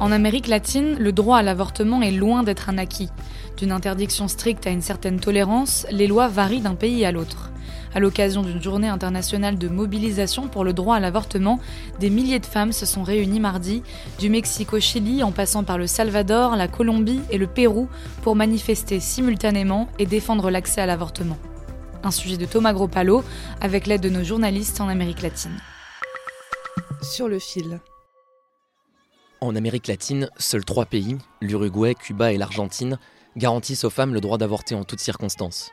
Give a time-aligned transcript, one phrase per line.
[0.00, 3.08] En Amérique latine, le droit à l'avortement est loin d'être un acquis.
[3.56, 7.50] D'une interdiction stricte à une certaine tolérance, les lois varient d'un pays à l'autre.
[7.92, 11.58] À l'occasion d'une journée internationale de mobilisation pour le droit à l'avortement,
[11.98, 13.82] des milliers de femmes se sont réunies mardi,
[14.20, 17.88] du Mexique au Chili en passant par le Salvador, la Colombie et le Pérou,
[18.22, 21.38] pour manifester simultanément et défendre l'accès à l'avortement.
[22.04, 23.24] Un sujet de Thomas Gropalo,
[23.60, 25.58] avec l'aide de nos journalistes en Amérique latine.
[27.02, 27.80] Sur le fil.
[29.40, 32.98] En Amérique latine, seuls trois pays, l'Uruguay, Cuba et l'Argentine,
[33.36, 35.70] garantissent aux femmes le droit d'avorter en toutes circonstances.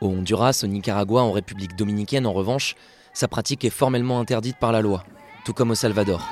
[0.00, 2.74] Au Honduras, au Nicaragua, en République dominicaine, en revanche,
[3.12, 5.04] sa pratique est formellement interdite par la loi,
[5.44, 6.28] tout comme au Salvador.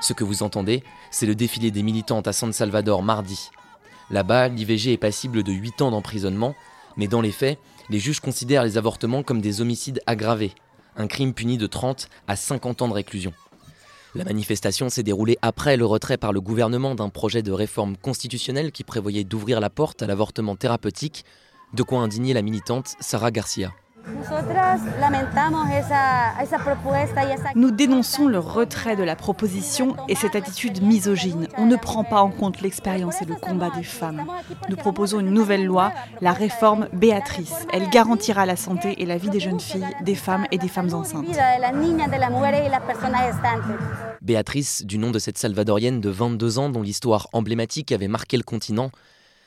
[0.00, 3.50] Ce que vous entendez, c'est le défilé des militantes à San Salvador mardi.
[4.10, 6.54] Là-bas, l'IVG est passible de 8 ans d'emprisonnement,
[6.96, 7.58] mais dans les faits,
[7.90, 10.52] les juges considèrent les avortements comme des homicides aggravés,
[10.96, 13.32] un crime puni de 30 à 50 ans de réclusion.
[14.14, 18.70] La manifestation s'est déroulée après le retrait par le gouvernement d'un projet de réforme constitutionnelle
[18.70, 21.24] qui prévoyait d'ouvrir la porte à l'avortement thérapeutique,
[21.72, 23.72] de quoi indigner la militante Sarah Garcia.
[27.54, 31.48] Nous dénonçons le retrait de la proposition et cette attitude misogyne.
[31.56, 34.26] On ne prend pas en compte l'expérience et le combat des femmes.
[34.68, 37.66] Nous proposons une nouvelle loi, la réforme Béatrice.
[37.72, 40.92] Elle garantira la santé et la vie des jeunes filles, des femmes et des femmes
[40.92, 41.26] enceintes.
[44.20, 48.42] Béatrice, du nom de cette Salvadorienne de 22 ans dont l'histoire emblématique avait marqué le
[48.42, 48.90] continent,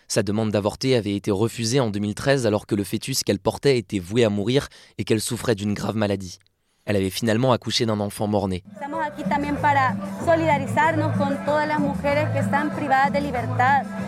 [0.07, 3.99] sa demande d'avorter avait été refusée en 2013 alors que le fœtus qu'elle portait était
[3.99, 6.39] voué à mourir et qu'elle souffrait d'une grave maladie.
[6.85, 8.63] Elle avait finalement accouché d'un enfant mort-né.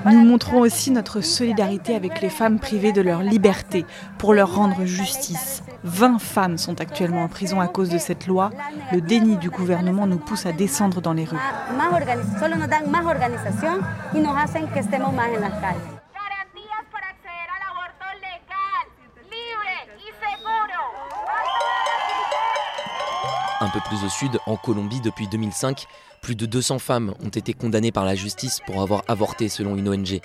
[0.05, 3.85] Nous montrons aussi notre solidarité avec les femmes privées de leur liberté
[4.17, 5.63] pour leur rendre justice.
[5.83, 8.51] 20 femmes sont actuellement en prison à cause de cette loi.
[8.91, 11.37] Le déni du gouvernement nous pousse à descendre dans les rues.
[23.61, 25.85] Un peu plus au sud, en Colombie depuis 2005,
[26.21, 29.89] plus de 200 femmes ont été condamnées par la justice pour avoir avorté selon une
[29.89, 30.21] ONG.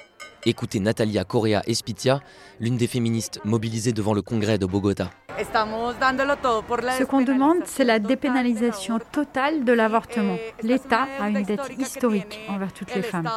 [0.46, 2.20] Écoutez Natalia Correa Espitia,
[2.60, 5.10] l'une des féministes mobilisées devant le congrès de Bogota.
[5.36, 10.36] Ce qu'on demande, c'est la dépénalisation totale de l'avortement.
[10.62, 13.28] L'État a une dette historique envers toutes les femmes.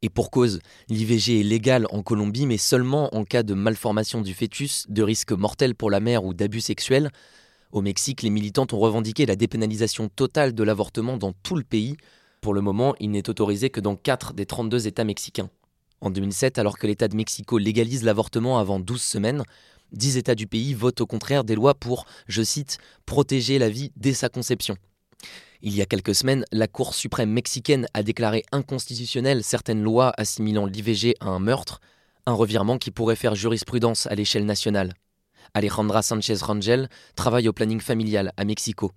[0.00, 4.34] Et pour cause, l'IVG est légal en Colombie, mais seulement en cas de malformation du
[4.34, 7.10] fœtus, de risque mortel pour la mère ou d'abus sexuels.
[7.72, 11.96] Au Mexique, les militantes ont revendiqué la dépénalisation totale de l'avortement dans tout le pays.
[12.42, 15.48] Pour le moment, il n'est autorisé que dans 4 des 32 États mexicains.
[16.02, 19.42] En 2007, alors que l'État de Mexico légalise l'avortement avant 12 semaines,
[19.92, 23.90] 10 États du pays votent au contraire des lois pour, je cite, protéger la vie
[23.96, 24.76] dès sa conception.
[25.62, 30.66] Il y a quelques semaines, la Cour suprême mexicaine a déclaré inconstitutionnelles certaines lois assimilant
[30.66, 31.80] l'IVG à un meurtre,
[32.26, 34.92] un revirement qui pourrait faire jurisprudence à l'échelle nationale.
[35.54, 38.92] Alejandra Sanchez Rangel travaille au planning familial à Mexico.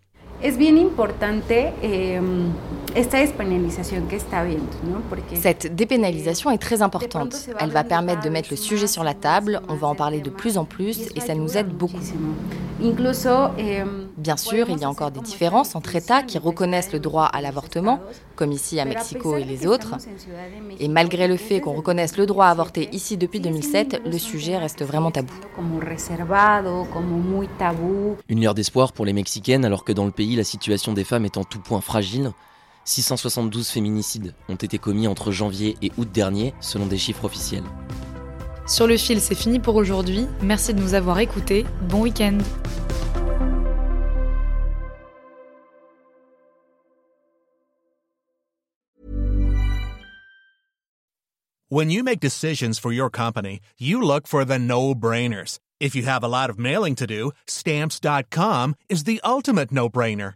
[5.33, 7.49] Cette dépénalisation est très importante.
[7.59, 10.29] Elle va permettre de mettre le sujet sur la table, on va en parler de
[10.29, 11.99] plus en plus et ça nous aide beaucoup.
[14.17, 17.41] Bien sûr, il y a encore des différences entre États qui reconnaissent le droit à
[17.41, 17.99] l'avortement,
[18.35, 19.95] comme ici à Mexico et les autres.
[20.79, 24.57] Et malgré le fait qu'on reconnaisse le droit à avorter ici depuis 2007, le sujet
[24.57, 25.33] reste vraiment tabou.
[28.29, 31.25] Une lueur d'espoir pour les Mexicaines alors que dans le pays la situation des femmes
[31.25, 32.31] est en tout point fragile.
[32.85, 37.63] 672 féminicides ont été commis entre janvier et août dernier, selon des chiffres officiels.
[38.67, 40.25] Sur le fil, c'est fini pour aujourd'hui.
[40.41, 41.65] Merci de nous avoir écoutés.
[41.89, 42.37] Bon week-end.
[51.69, 55.59] When you make decisions for your company, you look for the no brainers.
[55.79, 60.35] If you have a lot of mailing to do, stamps.com is the ultimate no-brainer.